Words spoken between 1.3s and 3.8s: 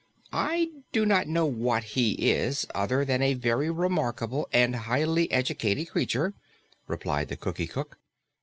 what he is, other than a very